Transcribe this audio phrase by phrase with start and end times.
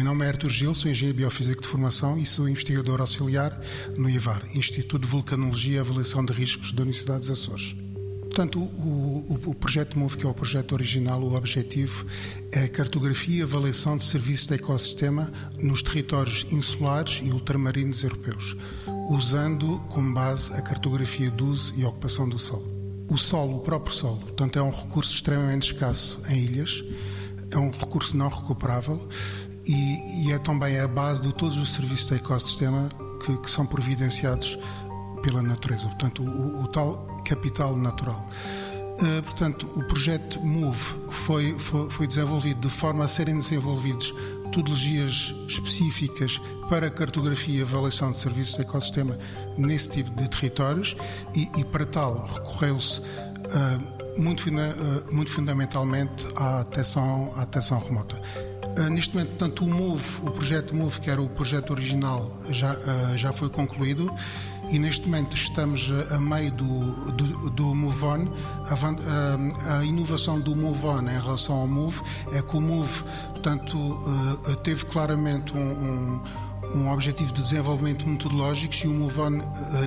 [0.00, 3.60] nome é Artur Gil, sou engenheiro biofísico de formação e sou investigador auxiliar
[3.96, 7.76] no IVAR, Instituto de Vulcanologia e Avaliação de Riscos da Universidade dos Açores.
[8.22, 12.06] Portanto, o, o, o, projeto MOVE, que é o projeto original, o objetivo
[12.50, 15.30] é a cartografia e avaliação de serviços de ecossistema
[15.60, 18.56] nos territórios insulares e ultramarinos europeus,
[19.10, 22.66] usando como base a cartografia do uso e ocupação do solo.
[23.10, 26.82] O solo, o próprio solo, portanto, é um recurso extremamente escasso em ilhas,
[27.50, 29.06] é um recurso não recuperável
[29.66, 32.88] e, e é também a base de todos os serviços de ecossistema
[33.24, 34.58] que, que são providenciados
[35.22, 38.28] pela natureza, portanto, o, o tal capital natural.
[39.00, 45.34] Uh, portanto, o projeto MOVE foi, foi, foi, desenvolvido de forma a serem desenvolvidos metodologias
[45.48, 49.18] específicas para cartografia e avaliação de serviços de ecossistema
[49.56, 50.94] nesse tipo de territórios
[51.34, 58.20] e, e para tal recorreu-se uh, muito, uh, muito fundamentalmente à detecção, à detecção remota.
[58.78, 62.72] Uh, neste momento, portanto, o MOVE, o projeto MOVE, que era o projeto original, já,
[62.72, 64.12] uh, já foi concluído
[64.70, 68.28] e neste momento estamos a meio do, do, do Move On.
[68.66, 72.00] A, a, inovação do Move On em relação ao Move
[72.32, 73.76] é que o Move, portanto,
[74.62, 76.22] teve claramente um, um
[76.74, 79.30] um objetivo de desenvolvimento metodológico e o Move On,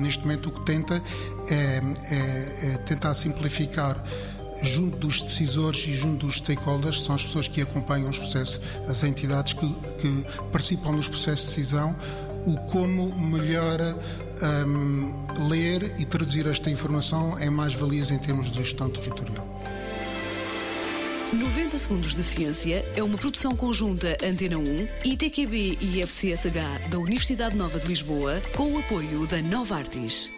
[0.00, 1.02] neste momento, o que tenta
[1.48, 4.02] é, é, é tentar simplificar
[4.62, 9.02] junto dos decisores e junto dos stakeholders, são as pessoas que acompanham os processos, as
[9.02, 11.96] entidades que, que participam nos processos de decisão,
[12.46, 13.78] o como melhor
[14.66, 19.46] um, ler e traduzir esta informação em mais-valias em termos de gestão territorial.
[21.32, 24.62] 90 Segundos de Ciência é uma produção conjunta Antena 1,
[25.04, 30.30] ITQB e FCSH da Universidade Nova de Lisboa, com o apoio da Nova Artis.